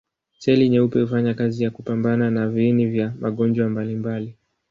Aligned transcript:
Seli 0.39 0.69
nyeupe 0.69 1.01
hufanya 1.01 1.33
kazi 1.33 1.63
ya 1.63 1.71
kupambana 1.71 2.31
na 2.31 2.47
viini 2.49 2.85
vya 2.85 3.13
magonjwa 3.19 3.69
mbalimbali. 3.69 4.37